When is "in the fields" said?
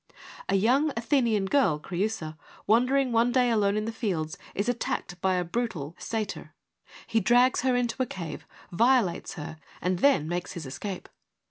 3.77-4.35